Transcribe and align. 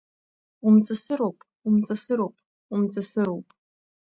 Умҵысыроуп, 0.67 1.37
умҵысыроуп, 1.67 2.35
умҵысыроуп… 2.73 3.47